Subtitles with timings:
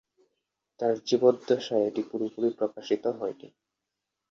[0.79, 3.47] তার জীবদ্দশায় এটি পুরোপুরি প্রকাশিত হয়নি।